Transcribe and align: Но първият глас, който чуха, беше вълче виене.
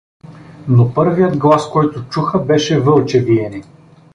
Но 0.67 0.93
първият 0.93 1.37
глас, 1.37 1.69
който 1.69 2.03
чуха, 2.09 2.39
беше 2.39 2.79
вълче 2.79 3.19
виене. 3.23 3.63